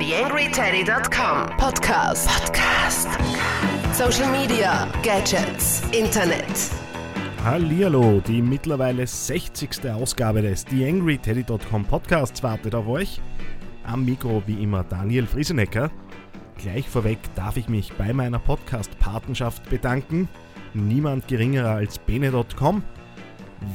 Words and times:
TheAngryTeddy.com 0.00 1.58
Podcast. 1.58 2.26
Podcast. 2.26 3.06
Social 3.92 4.30
Media, 4.32 4.88
Gadgets, 5.02 5.82
Internet. 5.92 6.70
Hallihallo, 7.44 8.22
die 8.26 8.40
mittlerweile 8.40 9.06
60. 9.06 9.92
Ausgabe 9.92 10.40
des 10.40 10.64
TheAngryTeddy.com 10.64 11.84
Podcasts 11.84 12.42
wartet 12.42 12.74
auf 12.74 12.88
euch. 12.88 13.20
Am 13.84 14.06
Mikro 14.06 14.42
wie 14.46 14.62
immer 14.62 14.84
Daniel 14.84 15.26
Friesenecker. 15.26 15.90
Gleich 16.56 16.88
vorweg 16.88 17.18
darf 17.34 17.58
ich 17.58 17.68
mich 17.68 17.92
bei 17.92 18.14
meiner 18.14 18.38
Podcast-Patenschaft 18.38 19.68
bedanken. 19.68 20.30
Niemand 20.72 21.28
geringerer 21.28 21.74
als 21.74 21.98
Bene.com. 21.98 22.82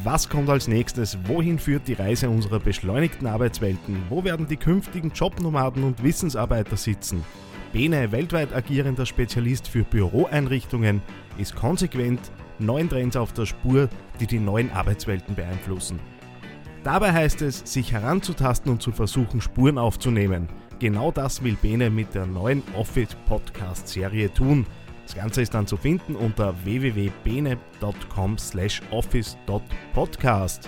Was 0.03 0.29
kommt 0.29 0.49
als 0.49 0.67
nächstes? 0.67 1.17
Wohin 1.27 1.59
führt 1.59 1.87
die 1.87 1.93
Reise 1.93 2.29
unserer 2.29 2.59
beschleunigten 2.59 3.27
Arbeitswelten? 3.27 4.01
Wo 4.09 4.23
werden 4.23 4.47
die 4.47 4.57
künftigen 4.57 5.11
Jobnomaden 5.11 5.83
und 5.83 6.01
Wissensarbeiter 6.01 6.75
sitzen? 6.75 7.23
Bene, 7.71 8.11
weltweit 8.11 8.53
agierender 8.53 9.05
Spezialist 9.05 9.67
für 9.67 9.83
Büroeinrichtungen, 9.83 11.01
ist 11.37 11.55
konsequent 11.55 12.31
neuen 12.57 12.89
Trends 12.89 13.15
auf 13.15 13.33
der 13.33 13.45
Spur, 13.45 13.89
die 14.19 14.27
die 14.27 14.39
neuen 14.39 14.71
Arbeitswelten 14.71 15.35
beeinflussen. 15.35 15.99
Dabei 16.83 17.11
heißt 17.11 17.41
es, 17.41 17.59
sich 17.65 17.91
heranzutasten 17.91 18.71
und 18.71 18.81
zu 18.81 18.91
versuchen, 18.91 19.41
Spuren 19.41 19.77
aufzunehmen. 19.77 20.47
Genau 20.79 21.11
das 21.11 21.43
will 21.43 21.57
Bene 21.61 21.89
mit 21.89 22.15
der 22.15 22.25
neuen 22.25 22.63
Office 22.75 23.15
Podcast 23.27 23.87
Serie 23.87 24.33
tun. 24.33 24.65
Das 25.05 25.15
Ganze 25.15 25.41
ist 25.43 25.53
dann 25.53 25.67
zu 25.67 25.77
finden 25.77 26.15
unter 26.15 26.53
www.bene.com 26.65 28.37
slash 28.37 28.81
office.podcast. 28.89 30.67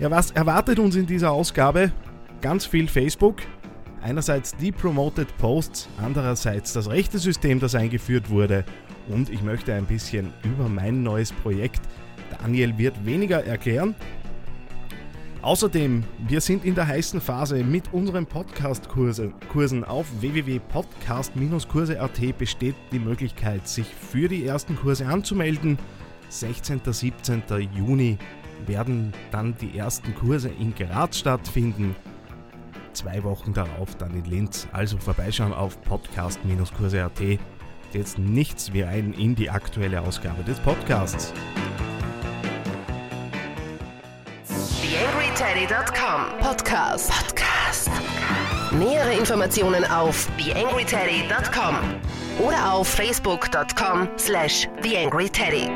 Ja, 0.00 0.10
was 0.10 0.32
erwartet 0.32 0.78
uns 0.80 0.96
in 0.96 1.06
dieser 1.06 1.30
Ausgabe? 1.30 1.92
Ganz 2.40 2.66
viel 2.66 2.88
Facebook. 2.88 3.36
Einerseits 4.02 4.56
die 4.56 4.72
Promoted 4.72 5.36
Posts, 5.38 5.88
andererseits 6.02 6.72
das 6.72 6.88
rechte 6.88 7.18
System, 7.18 7.60
das 7.60 7.74
eingeführt 7.74 8.30
wurde. 8.30 8.64
Und 9.08 9.28
ich 9.30 9.42
möchte 9.42 9.74
ein 9.74 9.86
bisschen 9.86 10.32
über 10.42 10.68
mein 10.68 11.02
neues 11.02 11.32
Projekt. 11.32 11.82
Daniel 12.40 12.76
wird 12.78 13.04
weniger 13.04 13.44
erklären, 13.44 13.94
Außerdem, 15.42 16.04
wir 16.28 16.40
sind 16.42 16.66
in 16.66 16.74
der 16.74 16.86
heißen 16.86 17.18
Phase 17.18 17.64
mit 17.64 17.94
unseren 17.94 18.26
Podcast-Kursen. 18.26 19.84
Auf 19.84 20.06
www.podcast-kurse.at 20.20 22.36
besteht 22.36 22.74
die 22.92 22.98
Möglichkeit, 22.98 23.66
sich 23.66 23.86
für 23.86 24.28
die 24.28 24.44
ersten 24.44 24.76
Kurse 24.76 25.06
anzumelden. 25.06 25.78
16. 26.28 26.82
17. 26.84 27.42
Juni 27.74 28.18
werden 28.66 29.14
dann 29.30 29.56
die 29.56 29.78
ersten 29.78 30.14
Kurse 30.14 30.50
in 30.50 30.74
Graz 30.74 31.16
stattfinden. 31.16 31.96
Zwei 32.92 33.24
Wochen 33.24 33.54
darauf 33.54 33.94
dann 33.94 34.14
in 34.14 34.26
Linz. 34.26 34.68
Also 34.72 34.98
vorbeischauen 34.98 35.54
auf 35.54 35.80
podcast-kurse.at. 35.82 37.38
Jetzt 37.94 38.18
nichts 38.18 38.74
wie 38.74 38.84
ein 38.84 39.14
in 39.14 39.34
die 39.34 39.48
aktuelle 39.48 40.02
Ausgabe 40.02 40.44
des 40.44 40.60
Podcasts. 40.60 41.32
TheAngryTeddy.com 45.40 46.38
Podcast. 46.38 47.10
Podcast. 47.10 47.90
Nähere 48.72 49.18
Informationen 49.18 49.84
auf 49.86 50.28
TheAngryTeddy.com 50.36 51.76
oder 52.46 52.74
auf 52.74 52.86
Facebook.com 52.86 54.08
slash 54.18 54.68
TheAngryTeddy. 54.82 55.66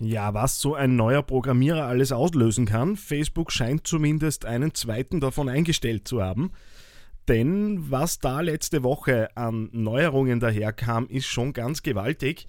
Ja, 0.00 0.34
was 0.34 0.60
so 0.60 0.74
ein 0.74 0.96
neuer 0.96 1.22
Programmierer 1.22 1.84
alles 1.84 2.10
auslösen 2.10 2.66
kann, 2.66 2.96
Facebook 2.96 3.52
scheint 3.52 3.86
zumindest 3.86 4.46
einen 4.46 4.74
zweiten 4.74 5.20
davon 5.20 5.48
eingestellt 5.48 6.08
zu 6.08 6.24
haben. 6.24 6.50
Denn 7.28 7.88
was 7.88 8.18
da 8.18 8.40
letzte 8.40 8.82
Woche 8.82 9.28
an 9.36 9.68
Neuerungen 9.70 10.40
daherkam, 10.40 11.06
ist 11.06 11.26
schon 11.26 11.52
ganz 11.52 11.84
gewaltig. 11.84 12.48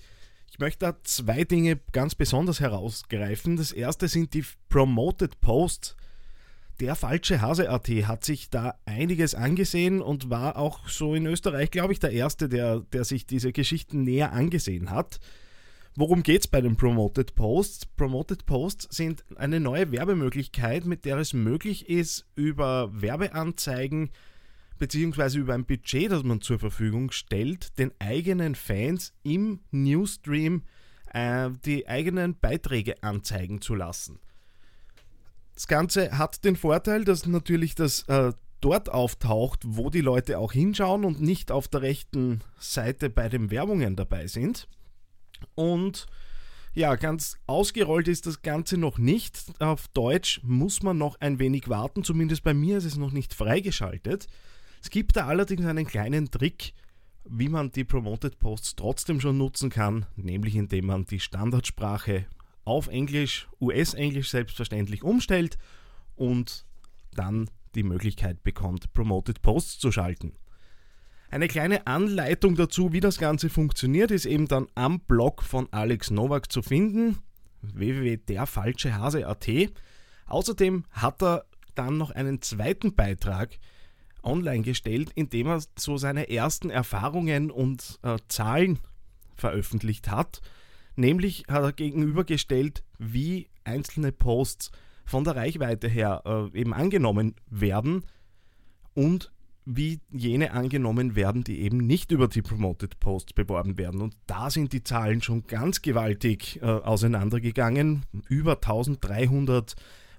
Ich 0.55 0.59
möchte 0.59 0.85
da 0.85 0.95
zwei 1.03 1.43
Dinge 1.43 1.81
ganz 1.91 2.15
besonders 2.15 2.61
herausgreifen. 2.61 3.57
Das 3.57 3.73
erste 3.73 4.07
sind 4.07 4.33
die 4.33 4.45
Promoted 4.69 5.41
Posts. 5.41 5.97
Der 6.79 6.95
falsche 6.95 7.41
Hase.at 7.41 7.89
hat 7.89 8.23
sich 8.23 8.49
da 8.49 8.79
einiges 8.85 9.35
angesehen 9.35 10.01
und 10.01 10.29
war 10.29 10.55
auch 10.55 10.87
so 10.87 11.13
in 11.13 11.25
Österreich, 11.25 11.71
glaube 11.71 11.91
ich, 11.91 11.99
der 11.99 12.11
Erste, 12.11 12.47
der, 12.47 12.79
der 12.79 13.03
sich 13.03 13.25
diese 13.25 13.51
Geschichten 13.51 14.03
näher 14.03 14.31
angesehen 14.31 14.91
hat. 14.91 15.19
Worum 15.97 16.23
geht 16.23 16.39
es 16.39 16.47
bei 16.47 16.61
den 16.61 16.77
Promoted 16.77 17.35
Posts? 17.35 17.87
Promoted 17.87 18.45
Posts 18.45 18.95
sind 18.95 19.25
eine 19.35 19.59
neue 19.59 19.91
Werbemöglichkeit, 19.91 20.85
mit 20.85 21.03
der 21.03 21.17
es 21.17 21.33
möglich 21.33 21.89
ist, 21.89 22.27
über 22.35 22.89
Werbeanzeigen 22.93 24.09
beziehungsweise 24.77 25.39
über 25.39 25.53
ein 25.53 25.65
Budget, 25.65 26.11
das 26.11 26.23
man 26.23 26.41
zur 26.41 26.59
Verfügung 26.59 27.11
stellt, 27.11 27.77
den 27.79 27.91
eigenen 27.99 28.55
Fans 28.55 29.13
im 29.23 29.59
Newsstream 29.71 30.63
äh, 31.13 31.49
die 31.65 31.87
eigenen 31.87 32.37
Beiträge 32.39 33.01
anzeigen 33.03 33.61
zu 33.61 33.75
lassen. 33.75 34.19
Das 35.53 35.67
Ganze 35.67 36.17
hat 36.17 36.43
den 36.43 36.57
Vorteil, 36.57 37.05
dass 37.05 37.25
natürlich 37.25 37.75
das 37.75 38.03
äh, 38.09 38.33
dort 38.59 38.89
auftaucht, 38.89 39.61
wo 39.65 39.89
die 39.89 40.01
Leute 40.01 40.37
auch 40.39 40.51
hinschauen 40.51 41.05
und 41.05 41.21
nicht 41.21 41.51
auf 41.51 41.67
der 41.67 41.81
rechten 41.81 42.41
Seite 42.59 43.09
bei 43.09 43.29
den 43.29 43.51
Werbungen 43.51 43.95
dabei 43.95 44.27
sind. 44.27 44.67
Und 45.55 46.07
ja, 46.73 46.95
ganz 46.95 47.37
ausgerollt 47.47 48.09
ist 48.09 48.25
das 48.25 48.41
Ganze 48.41 48.77
noch 48.77 48.97
nicht. 48.97 49.39
Auf 49.59 49.87
Deutsch 49.89 50.41
muss 50.43 50.83
man 50.83 50.97
noch 50.97 51.15
ein 51.21 51.39
wenig 51.39 51.69
warten, 51.69 52.03
zumindest 52.03 52.43
bei 52.43 52.53
mir 52.53 52.77
ist 52.77 52.85
es 52.85 52.97
noch 52.97 53.11
nicht 53.11 53.33
freigeschaltet. 53.33 54.27
Es 54.85 54.91
gibt 54.91 55.15
da 55.15 55.25
allerdings 55.25 55.65
einen 55.65 55.87
kleinen 55.87 56.29
Trick, 56.29 56.73
wie 57.27 57.49
man 57.49 57.71
die 57.71 57.83
Promoted 57.83 58.37
Posts 58.37 58.75
trotzdem 58.75 59.19
schon 59.19 59.35
nutzen 59.35 59.71
kann, 59.71 60.05
nämlich 60.15 60.55
indem 60.55 60.85
man 60.85 61.05
die 61.05 61.19
Standardsprache 61.19 62.27
auf 62.65 62.87
Englisch, 62.87 63.47
US-Englisch 63.59 64.29
selbstverständlich 64.29 65.01
umstellt 65.01 65.57
und 66.15 66.67
dann 67.15 67.49
die 67.73 67.81
Möglichkeit 67.81 68.43
bekommt, 68.43 68.93
Promoted 68.93 69.41
Posts 69.41 69.79
zu 69.79 69.91
schalten. 69.91 70.33
Eine 71.31 71.47
kleine 71.47 71.87
Anleitung 71.87 72.53
dazu, 72.53 72.93
wie 72.93 72.99
das 72.99 73.17
Ganze 73.17 73.49
funktioniert, 73.49 74.11
ist 74.11 74.27
eben 74.27 74.47
dann 74.47 74.67
am 74.75 74.99
Blog 74.99 75.41
von 75.41 75.67
Alex 75.73 76.11
Nowak 76.11 76.51
zu 76.51 76.61
finden, 76.61 77.17
www.derfalschehase.at. 77.63 79.49
Außerdem 80.27 80.83
hat 80.91 81.23
er 81.23 81.45
dann 81.73 81.97
noch 81.97 82.11
einen 82.11 82.43
zweiten 82.43 82.93
Beitrag, 82.93 83.57
online 84.25 84.63
gestellt, 84.63 85.11
indem 85.15 85.47
er 85.47 85.63
so 85.77 85.97
seine 85.97 86.29
ersten 86.29 86.69
Erfahrungen 86.69 87.51
und 87.51 87.99
äh, 88.03 88.17
Zahlen 88.27 88.79
veröffentlicht 89.35 90.09
hat. 90.09 90.41
Nämlich 90.95 91.45
hat 91.49 91.63
er 91.63 91.73
gegenübergestellt, 91.73 92.83
wie 92.97 93.49
einzelne 93.63 94.11
Posts 94.11 94.71
von 95.05 95.23
der 95.23 95.35
Reichweite 95.35 95.87
her 95.87 96.23
äh, 96.25 96.59
eben 96.59 96.73
angenommen 96.73 97.35
werden 97.49 98.05
und 98.93 99.31
wie 99.65 99.99
jene 100.11 100.51
angenommen 100.51 101.15
werden, 101.15 101.43
die 101.43 101.61
eben 101.61 101.77
nicht 101.77 102.11
über 102.11 102.27
die 102.27 102.43
Promoted 102.43 102.99
Posts 102.99 103.33
beworben 103.33 103.77
werden. 103.77 104.01
Und 104.01 104.15
da 104.27 104.51
sind 104.51 104.73
die 104.73 104.83
Zahlen 104.83 105.23
schon 105.23 105.47
ganz 105.47 105.81
gewaltig 105.81 106.61
äh, 106.61 106.65
auseinandergegangen. 106.65 108.05
Über 108.29 108.53
1300 108.53 109.75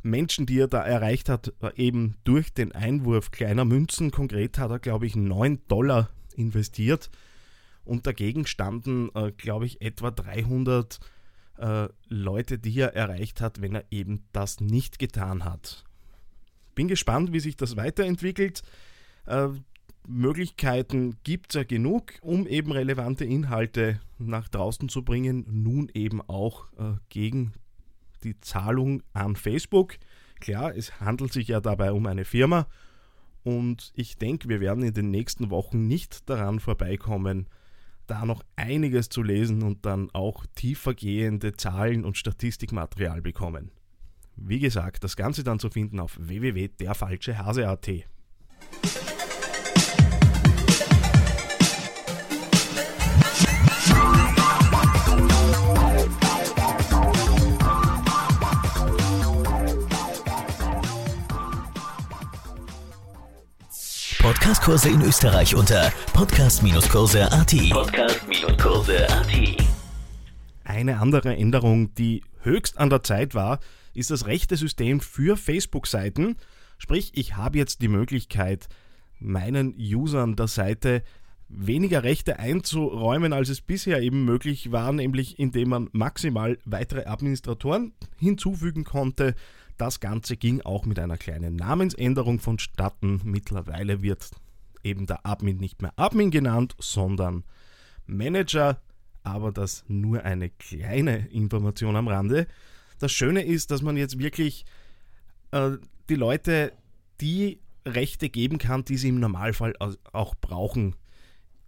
Menschen, 0.06 0.46
die 0.46 0.60
er 0.60 0.68
da 0.68 0.82
erreicht 0.82 1.28
hat, 1.28 1.52
eben 1.76 2.16
durch 2.24 2.52
den 2.52 2.72
Einwurf 2.72 3.30
kleiner 3.30 3.64
Münzen. 3.64 4.10
Konkret 4.10 4.58
hat 4.58 4.70
er, 4.70 4.78
glaube 4.78 5.06
ich, 5.06 5.16
9 5.16 5.60
Dollar 5.68 6.10
investiert 6.34 7.10
und 7.84 8.06
dagegen 8.06 8.46
standen, 8.46 9.10
äh, 9.14 9.32
glaube 9.32 9.66
ich, 9.66 9.80
etwa 9.80 10.10
300 10.10 11.00
äh, 11.58 11.88
Leute, 12.08 12.58
die 12.58 12.78
er 12.78 12.94
erreicht 12.94 13.40
hat, 13.40 13.60
wenn 13.62 13.74
er 13.74 13.84
eben 13.90 14.24
das 14.32 14.60
nicht 14.60 14.98
getan 14.98 15.44
hat. 15.44 15.84
Bin 16.74 16.88
gespannt, 16.88 17.32
wie 17.32 17.40
sich 17.40 17.56
das 17.56 17.76
weiterentwickelt. 17.76 18.62
Äh, 19.26 19.48
Möglichkeiten 20.06 21.16
gibt 21.24 21.50
es 21.50 21.54
ja 21.54 21.64
genug, 21.64 22.12
um 22.20 22.46
eben 22.46 22.70
relevante 22.70 23.24
Inhalte 23.24 24.00
nach 24.18 24.48
draußen 24.48 24.88
zu 24.88 25.04
bringen, 25.04 25.44
nun 25.48 25.90
eben 25.94 26.20
auch 26.22 26.66
äh, 26.78 26.94
gegen 27.08 27.52
die 28.24 28.38
Zahlung 28.40 29.02
an 29.12 29.36
Facebook. 29.36 29.96
Klar, 30.40 30.74
es 30.74 31.00
handelt 31.00 31.32
sich 31.32 31.48
ja 31.48 31.60
dabei 31.60 31.92
um 31.92 32.06
eine 32.06 32.24
Firma 32.24 32.66
und 33.46 33.92
ich 33.94 34.18
denke, 34.18 34.48
wir 34.48 34.58
werden 34.58 34.82
in 34.82 34.92
den 34.92 35.12
nächsten 35.12 35.50
Wochen 35.50 35.86
nicht 35.86 36.28
daran 36.28 36.58
vorbeikommen, 36.58 37.48
da 38.08 38.24
noch 38.24 38.42
einiges 38.56 39.08
zu 39.08 39.22
lesen 39.22 39.62
und 39.62 39.86
dann 39.86 40.10
auch 40.12 40.46
tiefergehende 40.56 41.56
Zahlen 41.56 42.04
und 42.04 42.16
Statistikmaterial 42.16 43.22
bekommen. 43.22 43.70
Wie 44.34 44.58
gesagt, 44.58 45.04
das 45.04 45.14
Ganze 45.14 45.44
dann 45.44 45.60
zu 45.60 45.70
finden 45.70 46.00
auf 46.00 46.18
www.derfalschehase.at. 46.20 47.88
Podcast-Kurse 64.66 64.88
in 64.88 65.08
Österreich 65.08 65.54
unter 65.54 65.92
podcast-kurse.at. 66.12 67.54
Podcast-kurse.at. 67.70 69.64
Eine 70.64 70.98
andere 70.98 71.36
Änderung, 71.36 71.94
die 71.94 72.24
höchst 72.40 72.76
an 72.76 72.90
der 72.90 73.04
Zeit 73.04 73.36
war, 73.36 73.60
ist 73.94 74.10
das 74.10 74.26
rechte 74.26 74.56
System 74.56 74.98
für 74.98 75.36
Facebook-Seiten. 75.36 76.34
Sprich, 76.78 77.12
ich 77.14 77.36
habe 77.36 77.58
jetzt 77.58 77.80
die 77.80 77.86
Möglichkeit, 77.86 78.68
meinen 79.20 79.72
Usern 79.78 80.34
der 80.34 80.48
Seite 80.48 81.04
weniger 81.48 82.02
Rechte 82.02 82.40
einzuräumen, 82.40 83.32
als 83.32 83.50
es 83.50 83.60
bisher 83.60 84.02
eben 84.02 84.24
möglich 84.24 84.72
war, 84.72 84.92
nämlich 84.92 85.38
indem 85.38 85.68
man 85.68 85.90
maximal 85.92 86.58
weitere 86.64 87.04
Administratoren 87.04 87.92
hinzufügen 88.18 88.82
konnte. 88.82 89.36
Das 89.76 90.00
Ganze 90.00 90.36
ging 90.36 90.60
auch 90.62 90.86
mit 90.86 90.98
einer 90.98 91.18
kleinen 91.18 91.54
Namensänderung 91.54 92.40
vonstatten. 92.40 93.20
Mittlerweile 93.22 94.02
wird 94.02 94.28
eben 94.86 95.06
der 95.06 95.26
Admin 95.26 95.58
nicht 95.58 95.82
mehr 95.82 95.92
Admin 95.96 96.30
genannt, 96.30 96.74
sondern 96.78 97.44
Manager, 98.06 98.80
aber 99.22 99.52
das 99.52 99.84
nur 99.88 100.22
eine 100.22 100.50
kleine 100.50 101.26
Information 101.28 101.96
am 101.96 102.08
Rande. 102.08 102.46
Das 102.98 103.12
Schöne 103.12 103.44
ist, 103.44 103.70
dass 103.70 103.82
man 103.82 103.96
jetzt 103.96 104.18
wirklich 104.18 104.64
äh, 105.50 105.72
die 106.08 106.14
Leute 106.14 106.72
die 107.20 107.60
Rechte 107.84 108.28
geben 108.28 108.58
kann, 108.58 108.84
die 108.84 108.96
sie 108.96 109.08
im 109.08 109.20
Normalfall 109.20 109.74
auch 110.12 110.34
brauchen. 110.36 110.96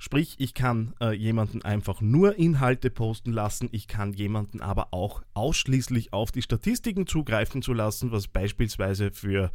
Sprich, 0.01 0.37
ich 0.39 0.55
kann 0.55 0.95
äh, 1.01 1.13
jemanden 1.13 1.63
einfach 1.63 2.01
nur 2.01 2.37
Inhalte 2.37 2.89
posten 2.89 3.33
lassen, 3.33 3.69
ich 3.73 3.89
kann 3.89 4.13
jemanden 4.13 4.61
aber 4.61 4.89
auch 4.93 5.23
ausschließlich 5.35 6.13
auf 6.13 6.31
die 6.31 6.43
Statistiken 6.43 7.09
zugreifen 7.09 7.63
zu 7.63 7.73
lassen, 7.73 8.13
was 8.13 8.29
beispielsweise 8.29 9.11
für 9.11 9.51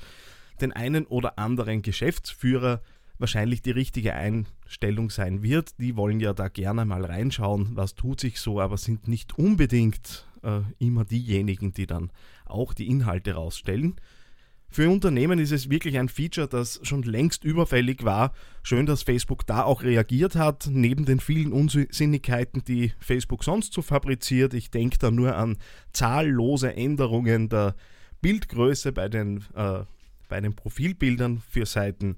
den 0.59 0.73
einen 0.73 1.05
oder 1.05 1.39
anderen 1.39 1.81
Geschäftsführer 1.81 2.81
wahrscheinlich 3.19 3.61
die 3.61 3.71
richtige 3.71 4.13
Einstellung 4.13 5.09
sein 5.09 5.43
wird. 5.43 5.79
Die 5.79 5.95
wollen 5.95 6.19
ja 6.19 6.33
da 6.33 6.47
gerne 6.47 6.85
mal 6.85 7.05
reinschauen, 7.05 7.75
was 7.75 7.95
tut 7.95 8.19
sich 8.19 8.39
so, 8.39 8.59
aber 8.59 8.77
sind 8.77 9.07
nicht 9.07 9.37
unbedingt 9.37 10.27
äh, 10.43 10.61
immer 10.79 11.05
diejenigen, 11.05 11.73
die 11.73 11.87
dann 11.87 12.11
auch 12.45 12.73
die 12.73 12.87
Inhalte 12.87 13.33
rausstellen. 13.33 13.95
Für 14.73 14.89
Unternehmen 14.89 15.37
ist 15.37 15.51
es 15.51 15.69
wirklich 15.69 15.99
ein 15.99 16.09
Feature, 16.09 16.47
das 16.47 16.79
schon 16.81 17.03
längst 17.03 17.43
überfällig 17.43 18.03
war. 18.03 18.33
Schön, 18.63 18.87
dass 18.87 19.03
Facebook 19.03 19.45
da 19.45 19.61
auch 19.61 19.83
reagiert 19.83 20.35
hat, 20.35 20.67
neben 20.67 21.05
den 21.05 21.19
vielen 21.19 21.53
Unsinnigkeiten, 21.53 22.63
die 22.63 22.91
Facebook 22.97 23.43
sonst 23.43 23.73
so 23.73 23.83
fabriziert. 23.83 24.55
Ich 24.55 24.71
denke 24.71 24.97
da 24.97 25.11
nur 25.11 25.35
an 25.35 25.57
zahllose 25.91 26.75
Änderungen 26.75 27.49
der 27.49 27.75
Bildgröße 28.23 28.93
bei 28.93 29.09
den, 29.09 29.43
äh, 29.53 29.83
bei 30.27 30.41
den 30.41 30.55
Profilbildern 30.55 31.43
für 31.47 31.67
Seiten 31.67 32.17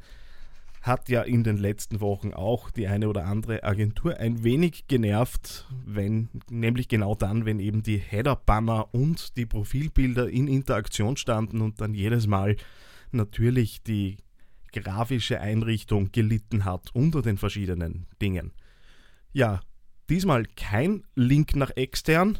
hat 0.85 1.09
ja 1.09 1.23
in 1.23 1.43
den 1.43 1.57
letzten 1.57 1.99
Wochen 1.99 2.33
auch 2.33 2.69
die 2.69 2.87
eine 2.87 3.09
oder 3.09 3.25
andere 3.25 3.63
Agentur 3.63 4.17
ein 4.17 4.43
wenig 4.43 4.87
genervt, 4.87 5.65
wenn, 5.83 6.29
nämlich 6.49 6.87
genau 6.87 7.15
dann, 7.15 7.45
wenn 7.45 7.59
eben 7.59 7.81
die 7.81 7.97
Header-Banner 7.97 8.93
und 8.93 9.35
die 9.35 9.47
Profilbilder 9.47 10.29
in 10.29 10.47
Interaktion 10.47 11.17
standen 11.17 11.61
und 11.61 11.81
dann 11.81 11.95
jedes 11.95 12.27
Mal 12.27 12.55
natürlich 13.11 13.81
die 13.81 14.17
grafische 14.73 15.41
Einrichtung 15.41 16.11
gelitten 16.11 16.65
hat 16.65 16.93
unter 16.93 17.23
den 17.23 17.37
verschiedenen 17.37 18.05
Dingen. 18.21 18.51
Ja, 19.33 19.61
diesmal 20.07 20.45
kein 20.55 21.03
Link 21.15 21.55
nach 21.55 21.71
extern. 21.75 22.37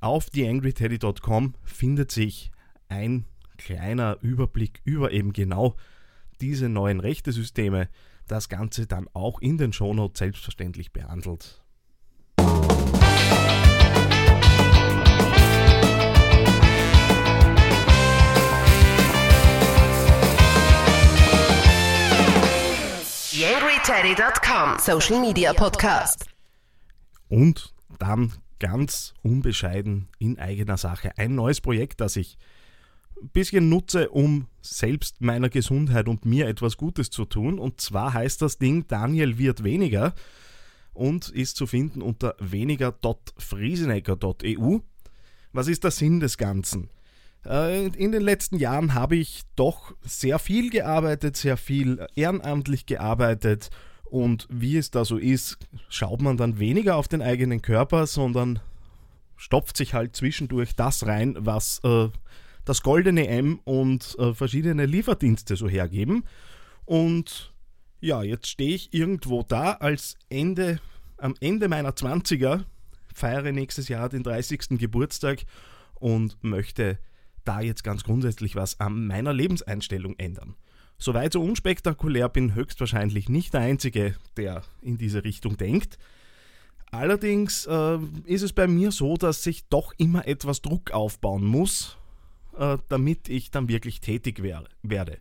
Auf 0.00 0.28
theangryteddy.com 0.28 1.54
findet 1.64 2.10
sich 2.10 2.50
ein 2.88 3.24
kleiner 3.56 4.18
Überblick 4.20 4.82
über 4.84 5.12
eben 5.12 5.32
genau 5.32 5.76
diese 6.40 6.68
neuen 6.68 7.00
Rechtesysteme 7.00 7.88
das 8.26 8.48
Ganze 8.48 8.86
dann 8.86 9.08
auch 9.12 9.40
in 9.40 9.58
den 9.58 9.72
Shownotes 9.72 10.18
selbstverständlich 10.18 10.92
behandelt. 10.92 11.62
YangryTeddy.com 23.32 24.78
Social 24.78 25.20
Media 25.20 25.52
Podcast. 25.52 26.26
Und 27.28 27.74
dann 27.98 28.32
ganz 28.58 29.14
unbescheiden 29.22 30.08
in 30.18 30.38
eigener 30.38 30.76
Sache 30.76 31.12
ein 31.16 31.34
neues 31.34 31.60
Projekt, 31.60 32.00
das 32.00 32.16
ich 32.16 32.38
bisschen 33.32 33.68
nutze, 33.68 34.08
um 34.10 34.46
selbst 34.62 35.20
meiner 35.20 35.48
Gesundheit 35.48 36.08
und 36.08 36.24
mir 36.24 36.48
etwas 36.48 36.76
Gutes 36.76 37.10
zu 37.10 37.24
tun. 37.24 37.58
Und 37.58 37.80
zwar 37.80 38.14
heißt 38.14 38.42
das 38.42 38.58
Ding 38.58 38.86
Daniel 38.88 39.38
wird 39.38 39.64
weniger 39.64 40.14
und 40.92 41.28
ist 41.28 41.56
zu 41.56 41.66
finden 41.66 42.02
unter 42.02 42.36
weniger.friesenecker.eu. 42.40 44.78
Was 45.52 45.68
ist 45.68 45.84
der 45.84 45.90
Sinn 45.90 46.20
des 46.20 46.38
Ganzen? 46.38 46.90
Äh, 47.44 47.86
in 47.86 48.12
den 48.12 48.22
letzten 48.22 48.58
Jahren 48.58 48.94
habe 48.94 49.16
ich 49.16 49.42
doch 49.54 49.94
sehr 50.02 50.38
viel 50.38 50.70
gearbeitet, 50.70 51.36
sehr 51.36 51.56
viel 51.56 52.06
ehrenamtlich 52.14 52.86
gearbeitet 52.86 53.70
und 54.04 54.46
wie 54.50 54.76
es 54.76 54.90
da 54.90 55.04
so 55.04 55.18
ist, 55.18 55.58
schaut 55.88 56.22
man 56.22 56.36
dann 56.36 56.58
weniger 56.58 56.96
auf 56.96 57.08
den 57.08 57.22
eigenen 57.22 57.62
Körper, 57.62 58.06
sondern 58.06 58.60
stopft 59.36 59.76
sich 59.76 59.94
halt 59.94 60.16
zwischendurch 60.16 60.74
das 60.74 61.06
rein, 61.06 61.36
was 61.38 61.80
äh, 61.84 62.08
das 62.66 62.82
goldene 62.82 63.28
M 63.28 63.60
und 63.64 64.16
äh, 64.18 64.34
verschiedene 64.34 64.84
Lieferdienste 64.84 65.56
so 65.56 65.68
hergeben. 65.68 66.24
Und 66.84 67.54
ja, 68.00 68.22
jetzt 68.22 68.48
stehe 68.48 68.74
ich 68.74 68.92
irgendwo 68.92 69.42
da 69.42 69.72
als 69.72 70.16
Ende, 70.28 70.80
am 71.16 71.34
Ende 71.40 71.68
meiner 71.68 71.92
20er, 71.92 72.64
feiere 73.14 73.52
nächstes 73.52 73.88
Jahr 73.88 74.10
den 74.10 74.22
30. 74.22 74.78
Geburtstag 74.78 75.44
und 75.94 76.36
möchte 76.42 76.98
da 77.44 77.60
jetzt 77.60 77.84
ganz 77.84 78.02
grundsätzlich 78.02 78.56
was 78.56 78.80
an 78.80 79.06
meiner 79.06 79.32
Lebenseinstellung 79.32 80.16
ändern. 80.18 80.56
Soweit 80.98 81.32
so 81.32 81.42
unspektakulär 81.42 82.28
bin 82.28 82.54
höchstwahrscheinlich 82.54 83.28
nicht 83.28 83.54
der 83.54 83.60
Einzige, 83.60 84.16
der 84.36 84.62
in 84.82 84.98
diese 84.98 85.24
Richtung 85.24 85.56
denkt. 85.56 85.98
Allerdings 86.90 87.66
äh, 87.66 87.98
ist 88.24 88.42
es 88.42 88.52
bei 88.52 88.66
mir 88.66 88.90
so, 88.90 89.16
dass 89.16 89.42
sich 89.42 89.68
doch 89.68 89.92
immer 89.98 90.26
etwas 90.26 90.62
Druck 90.62 90.90
aufbauen 90.90 91.44
muss, 91.44 91.96
äh, 92.58 92.78
damit 92.88 93.28
ich 93.28 93.50
dann 93.50 93.68
wirklich 93.68 94.00
tätig 94.00 94.42
wär, 94.42 94.64
werde. 94.82 95.18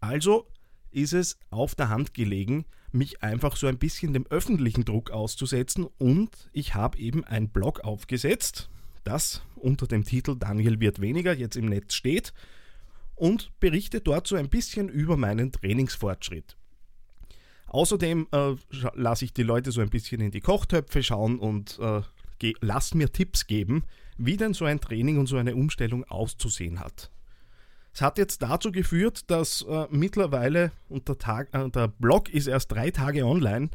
Also 0.00 0.46
ist 0.90 1.12
es 1.12 1.38
auf 1.50 1.74
der 1.74 1.88
Hand 1.88 2.14
gelegen, 2.14 2.64
mich 2.92 3.22
einfach 3.22 3.56
so 3.56 3.66
ein 3.66 3.78
bisschen 3.78 4.12
dem 4.12 4.26
öffentlichen 4.28 4.84
Druck 4.84 5.10
auszusetzen 5.10 5.86
und 5.98 6.30
ich 6.52 6.74
habe 6.74 6.98
eben 6.98 7.24
ein 7.24 7.50
Blog 7.50 7.80
aufgesetzt, 7.80 8.70
das 9.04 9.42
unter 9.56 9.86
dem 9.86 10.04
Titel 10.04 10.36
Daniel 10.38 10.80
wird 10.80 11.00
weniger 11.00 11.34
jetzt 11.34 11.56
im 11.56 11.66
Netz 11.66 11.94
steht 11.94 12.32
und 13.14 13.50
berichte 13.60 14.00
dort 14.00 14.26
so 14.26 14.36
ein 14.36 14.48
bisschen 14.48 14.88
über 14.88 15.16
meinen 15.16 15.52
Trainingsfortschritt. 15.52 16.56
Außerdem 17.66 18.28
äh, 18.32 18.54
lasse 18.94 19.26
ich 19.26 19.34
die 19.34 19.42
Leute 19.42 19.72
so 19.72 19.80
ein 19.80 19.90
bisschen 19.90 20.20
in 20.20 20.30
die 20.30 20.40
Kochtöpfe 20.40 21.02
schauen 21.02 21.38
und 21.38 21.78
äh, 21.80 22.00
lass 22.60 22.94
mir 22.94 23.12
Tipps 23.12 23.46
geben, 23.46 23.84
wie 24.18 24.36
denn 24.36 24.52
so 24.52 24.64
ein 24.64 24.80
Training 24.80 25.18
und 25.18 25.26
so 25.26 25.36
eine 25.36 25.54
Umstellung 25.54 26.04
auszusehen 26.04 26.80
hat. 26.80 27.10
Es 27.94 28.02
hat 28.02 28.18
jetzt 28.18 28.42
dazu 28.42 28.70
geführt, 28.70 29.30
dass 29.30 29.62
äh, 29.62 29.86
mittlerweile, 29.90 30.72
und 30.88 31.08
der, 31.08 31.18
Tag, 31.18 31.48
äh, 31.54 31.70
der 31.70 31.88
Blog 31.88 32.28
ist 32.28 32.46
erst 32.46 32.70
drei 32.70 32.90
Tage 32.90 33.24
online, 33.24 33.70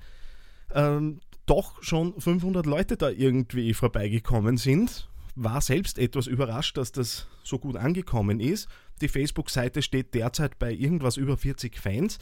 äh, 0.70 1.00
doch 1.46 1.82
schon 1.82 2.20
500 2.20 2.66
Leute 2.66 2.96
da 2.96 3.10
irgendwie 3.10 3.74
vorbeigekommen 3.74 4.58
sind. 4.58 5.10
War 5.36 5.62
selbst 5.62 5.98
etwas 5.98 6.28
überrascht, 6.28 6.78
dass 6.78 6.92
das 6.92 7.28
so 7.44 7.60
gut 7.60 7.76
angekommen 7.76 8.40
ist. 8.40 8.70
Die 9.02 9.08
Facebook-Seite 9.08 9.82
steht 9.82 10.14
derzeit 10.14 10.60
bei 10.60 10.72
irgendwas 10.72 11.18
über 11.18 11.36
40 11.38 11.78
Fans, 11.78 12.20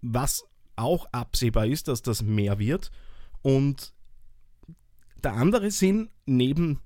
was 0.00 0.46
auch 0.76 1.06
absehbar 1.12 1.66
ist, 1.66 1.88
dass 1.88 2.02
das 2.02 2.22
mehr 2.22 2.58
wird. 2.58 2.90
Und 3.42 3.92
der 5.22 5.34
andere 5.34 5.70
Sinn, 5.70 6.08
neben 6.24 6.80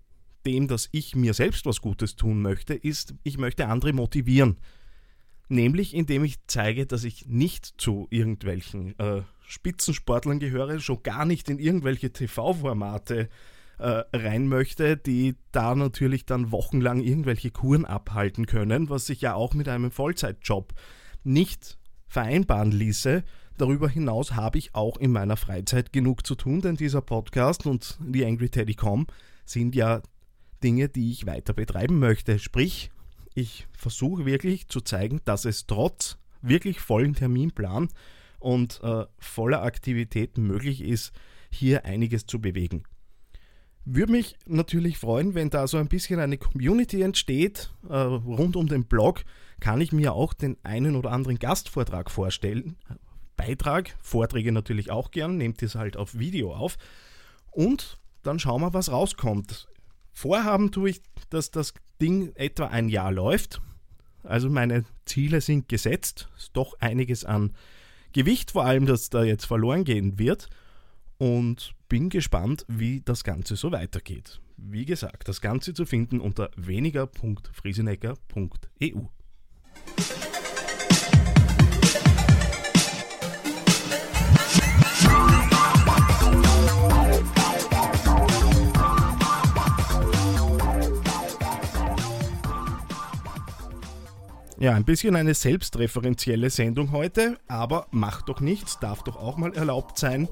dem, 0.46 0.68
dass 0.68 0.88
ich 0.92 1.16
mir 1.16 1.34
selbst 1.34 1.66
was 1.66 1.80
Gutes 1.80 2.16
tun 2.16 2.42
möchte, 2.42 2.74
ist, 2.74 3.14
ich 3.22 3.38
möchte 3.38 3.66
andere 3.66 3.92
motivieren. 3.92 4.58
Nämlich 5.48 5.94
indem 5.94 6.24
ich 6.24 6.36
zeige, 6.46 6.86
dass 6.86 7.04
ich 7.04 7.26
nicht 7.26 7.74
zu 7.78 8.06
irgendwelchen 8.10 8.98
äh, 8.98 9.22
Spitzensportlern 9.46 10.38
gehöre, 10.38 10.80
schon 10.80 11.02
gar 11.02 11.24
nicht 11.26 11.50
in 11.50 11.58
irgendwelche 11.58 12.12
TV-Formate 12.12 13.28
äh, 13.78 14.04
rein 14.12 14.48
möchte, 14.48 14.96
die 14.96 15.36
da 15.52 15.74
natürlich 15.74 16.24
dann 16.26 16.50
wochenlang 16.50 17.00
irgendwelche 17.00 17.50
Kuren 17.50 17.84
abhalten 17.84 18.46
können, 18.46 18.88
was 18.88 19.06
sich 19.06 19.20
ja 19.20 19.34
auch 19.34 19.54
mit 19.54 19.68
einem 19.68 19.90
Vollzeitjob 19.90 20.72
nicht 21.24 21.78
vereinbaren 22.06 22.70
ließe. 22.70 23.24
Darüber 23.56 23.88
hinaus 23.88 24.32
habe 24.32 24.58
ich 24.58 24.74
auch 24.74 24.96
in 24.96 25.12
meiner 25.12 25.36
Freizeit 25.36 25.92
genug 25.92 26.26
zu 26.26 26.34
tun, 26.34 26.60
denn 26.60 26.76
dieser 26.76 27.02
Podcast 27.02 27.66
und 27.66 27.98
die 28.00 28.24
Angry 28.24 28.48
Teddy.com 28.48 29.06
sind 29.44 29.74
ja 29.74 30.02
Dinge, 30.64 30.88
die 30.88 31.12
ich 31.12 31.26
weiter 31.26 31.52
betreiben 31.52 31.99
möchte. 31.99 32.38
Sprich, 32.38 32.90
ich 33.35 33.68
versuche 33.73 34.26
wirklich 34.26 34.68
zu 34.68 34.80
zeigen, 34.80 35.21
dass 35.25 35.44
es 35.44 35.66
trotz 35.66 36.16
wirklich 36.40 36.80
vollen 36.80 37.14
Terminplan 37.14 37.88
und 38.38 38.80
äh, 38.83 39.04
voller 39.18 39.62
Aktivitäten 39.62 40.47
möglich 40.47 40.83
ist, 40.83 41.12
hier 41.50 41.85
einiges 41.85 42.26
zu 42.26 42.40
bewegen. 42.40 42.85
Würde 43.85 44.12
mich 44.12 44.37
natürlich 44.47 44.97
freuen, 44.97 45.35
wenn 45.35 45.50
da 45.50 45.66
so 45.66 45.76
ein 45.76 45.88
bisschen 45.88 46.18
eine 46.18 46.38
Community 46.38 47.02
entsteht 47.02 47.71
äh, 47.88 47.94
rund 47.94 48.56
um 48.56 48.66
den 48.66 48.87
Blog. 48.87 49.25
Kann 49.61 49.80
ich 49.83 49.92
mir 49.92 50.14
auch 50.14 50.33
den 50.33 50.56
einen 50.62 50.97
oder 50.97 51.12
anderen 51.12 51.38
Gastvortrag 51.38 52.11
vorstellen. 52.11 52.76
Beitrag, 53.37 53.94
Vorträge 54.00 54.52
natürlich 54.52 54.90
auch 54.90 55.11
gern, 55.11 55.37
nehmt 55.37 55.62
es 55.62 55.75
halt 55.75 55.99
auf 55.99 56.18
Video 56.18 56.54
auf. 56.54 56.78
Und 57.50 57.99
dann 58.23 58.38
schauen 58.38 58.62
wir, 58.62 58.73
was 58.73 58.90
rauskommt. 58.90 59.68
Vorhaben 60.14 60.71
tue 60.71 60.90
ich, 60.90 61.02
dass 61.28 61.50
das 61.50 61.75
Ding 62.00 62.33
etwa 62.37 62.68
ein 62.68 62.88
Jahr 62.88 63.11
läuft. 63.12 63.61
Also 64.23 64.49
meine 64.49 64.87
Ziele 65.04 65.42
sind 65.42 65.68
gesetzt. 65.68 66.30
Ist 66.38 66.52
doch 66.54 66.80
einiges 66.80 67.25
an 67.25 67.52
Gewicht 68.12 68.52
vor 68.52 68.64
allem, 68.64 68.87
das 68.87 69.11
da 69.11 69.25
jetzt 69.25 69.44
verloren 69.44 69.83
gehen 69.85 70.18
wird. 70.18 70.49
Und 71.18 71.75
bin 71.88 72.09
gespannt, 72.09 72.64
wie 72.68 73.02
das 73.04 73.25
Ganze 73.25 73.56
so 73.56 73.73
weitergeht. 73.73 74.40
Wie 74.56 74.85
gesagt, 74.85 75.26
das 75.28 75.40
Ganze 75.40 75.75
zu 75.75 75.85
finden 75.85 76.21
unter 76.21 76.50
weniger.friesenecker.eu. 76.56 79.00
Ja, 94.58 94.73
ein 94.75 94.84
bisschen 94.84 95.16
eine 95.16 95.34
selbstreferenzielle 95.34 96.49
Sendung 96.49 96.92
heute, 96.92 97.38
aber 97.49 97.88
macht 97.90 98.28
doch 98.28 98.40
nichts, 98.40 98.78
darf 98.78 99.02
doch 99.02 99.16
auch 99.16 99.37
mal 99.37 99.52
erlaubt 99.52 99.99
sein, 99.99 100.28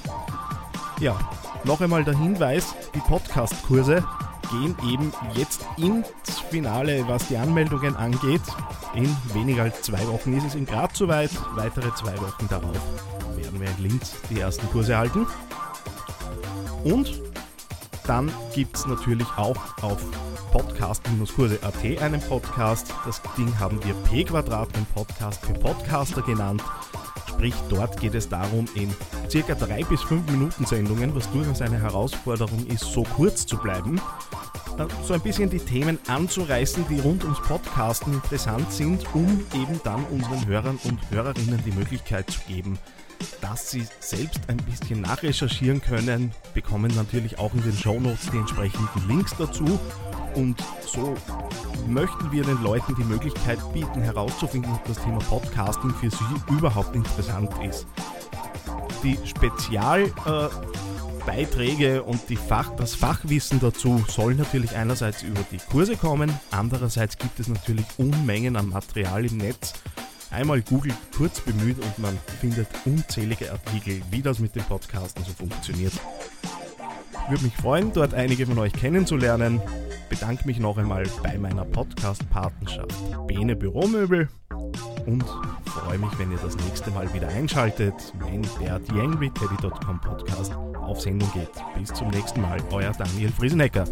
Ja, 1.00 1.18
noch 1.64 1.80
einmal 1.80 2.04
der 2.04 2.16
Hinweis, 2.16 2.74
die 2.94 3.00
Podcast-Kurse 3.00 4.04
gehen 4.50 4.76
eben 4.88 5.12
jetzt 5.34 5.66
ins 5.76 6.08
Finale, 6.50 7.04
was 7.08 7.26
die 7.28 7.36
Anmeldungen 7.36 7.96
angeht. 7.96 8.42
In 8.96 9.14
weniger 9.34 9.64
als 9.64 9.82
zwei 9.82 10.06
Wochen 10.08 10.32
ist 10.32 10.46
es 10.46 10.54
in 10.54 10.64
Graz 10.64 10.96
soweit. 10.96 11.30
Weitere 11.54 11.94
zwei 11.94 12.16
Wochen 12.18 12.48
darauf 12.48 12.80
werden 13.36 13.60
wir 13.60 13.68
in 13.68 13.90
Linz 13.90 14.14
die 14.30 14.40
ersten 14.40 14.66
Kurse 14.70 14.96
halten. 14.96 15.26
Und 16.82 17.20
dann 18.06 18.32
gibt 18.54 18.74
es 18.74 18.86
natürlich 18.86 19.28
auch 19.36 19.58
auf 19.82 20.02
podcast-kurse.at 20.50 22.00
einen 22.00 22.22
Podcast. 22.22 22.94
Das 23.04 23.20
Ding 23.36 23.58
haben 23.58 23.84
wir 23.84 23.92
P-Quadrat, 24.08 24.74
den 24.74 24.86
Podcast 24.86 25.44
für 25.44 25.52
Podcaster 25.52 26.22
genannt. 26.22 26.62
Sprich, 27.28 27.54
dort 27.68 28.00
geht 28.00 28.14
es 28.14 28.30
darum, 28.30 28.66
in 28.74 28.94
circa 29.28 29.54
drei 29.54 29.84
bis 29.84 30.00
fünf 30.00 30.26
Minuten 30.30 30.64
Sendungen, 30.64 31.14
was 31.14 31.30
durchaus 31.32 31.60
eine 31.60 31.78
Herausforderung 31.78 32.66
ist, 32.68 32.84
so 32.84 33.02
kurz 33.02 33.44
zu 33.44 33.58
bleiben, 33.58 34.00
so 35.04 35.14
ein 35.14 35.20
bisschen 35.20 35.50
die 35.50 35.58
Themen 35.58 35.98
anzureißen, 36.06 36.86
die 36.88 37.00
rund 37.00 37.24
ums 37.24 37.40
Podcasten 37.40 38.14
interessant 38.14 38.70
sind, 38.72 39.04
um 39.14 39.44
eben 39.54 39.80
dann 39.84 40.04
unseren 40.06 40.46
Hörern 40.46 40.78
und 40.84 40.98
Hörerinnen 41.10 41.62
die 41.64 41.72
Möglichkeit 41.72 42.30
zu 42.30 42.40
geben, 42.46 42.78
dass 43.40 43.70
Sie 43.70 43.86
selbst 44.00 44.40
ein 44.48 44.58
bisschen 44.58 45.00
nachrecherchieren 45.00 45.80
können, 45.80 46.32
bekommen 46.54 46.92
natürlich 46.94 47.38
auch 47.38 47.54
in 47.54 47.62
den 47.62 47.72
Show 47.72 47.98
Notes 47.98 48.30
die 48.32 48.38
entsprechenden 48.38 49.08
Links 49.08 49.34
dazu. 49.38 49.78
Und 50.34 50.62
so 50.86 51.14
möchten 51.88 52.30
wir 52.30 52.44
den 52.44 52.62
Leuten 52.62 52.94
die 52.94 53.04
Möglichkeit 53.04 53.58
bieten, 53.72 54.02
herauszufinden, 54.02 54.72
ob 54.72 54.84
das 54.84 55.02
Thema 55.02 55.18
Podcasting 55.20 55.90
für 55.94 56.10
sie 56.10 56.54
überhaupt 56.54 56.94
interessant 56.94 57.50
ist. 57.64 57.86
Die 59.02 59.18
Spezialbeiträge 59.24 60.50
äh, 60.50 60.85
und 62.06 62.20
die 62.28 62.36
Fach, 62.36 62.74
das 62.76 62.94
Fachwissen 62.94 63.60
dazu 63.60 64.04
soll 64.08 64.34
natürlich 64.34 64.74
einerseits 64.76 65.22
über 65.22 65.40
die 65.50 65.58
Kurse 65.58 65.96
kommen, 65.96 66.32
andererseits 66.50 67.18
gibt 67.18 67.40
es 67.40 67.48
natürlich 67.48 67.86
Unmengen 67.98 68.56
an 68.56 68.68
Material 68.68 69.24
im 69.24 69.36
Netz 69.38 69.74
Einmal 70.30 70.60
Google 70.60 70.92
kurz 71.16 71.40
bemüht 71.40 71.78
und 71.78 71.98
man 71.98 72.18
findet 72.40 72.68
unzählige 72.84 73.50
Artikel, 73.52 74.02
wie 74.10 74.22
das 74.22 74.38
mit 74.38 74.54
dem 74.54 74.64
Podcasten 74.64 75.24
so 75.24 75.32
funktioniert. 75.32 75.92
Würde 77.28 77.44
mich 77.44 77.56
freuen, 77.56 77.92
dort 77.92 78.12
einige 78.12 78.46
von 78.46 78.58
euch 78.58 78.72
kennenzulernen. 78.72 79.60
Bedanke 80.08 80.46
mich 80.46 80.58
noch 80.58 80.78
einmal 80.78 81.04
bei 81.22 81.38
meiner 81.38 81.64
Podcast-Patenschaft 81.64 83.26
Bene 83.26 83.56
Büromöbel 83.56 84.28
und 85.06 85.24
freue 85.64 85.98
mich, 85.98 86.18
wenn 86.18 86.30
ihr 86.30 86.38
das 86.38 86.56
nächste 86.56 86.90
Mal 86.90 87.12
wieder 87.14 87.28
einschaltet, 87.28 87.94
wenn 88.18 88.42
der 88.60 88.82
TheAngryTeddy.com 88.84 90.00
Podcast 90.00 90.52
auf 90.86 91.00
Sendung 91.00 91.30
geht. 91.32 91.50
Bis 91.78 91.92
zum 91.92 92.08
nächsten 92.08 92.40
Mal, 92.40 92.58
euer 92.70 92.92
Daniel 92.92 93.30
Friesenecker. 93.30 93.84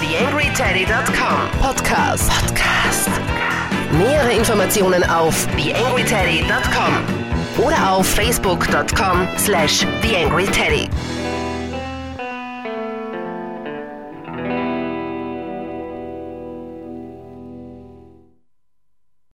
TheAngryTeddy.com 0.00 1.60
Podcast. 1.60 2.30
Podcast. 2.30 3.08
Nähere 3.92 4.32
Informationen 4.32 5.04
auf 5.04 5.46
TheAngryTeddy.com 5.56 7.64
oder 7.64 7.92
auf 7.92 8.06
Facebook.com 8.06 9.28
slash 9.36 9.86
TheAngryTeddy. 10.02 10.88